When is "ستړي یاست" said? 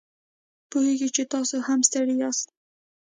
1.87-2.47